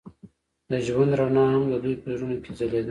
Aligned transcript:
د 0.71 0.73
ژوند 0.87 1.11
رڼا 1.19 1.45
هم 1.53 1.63
د 1.71 1.73
دوی 1.83 1.95
په 2.01 2.07
زړونو 2.15 2.35
کې 2.43 2.51
ځلېده. 2.57 2.79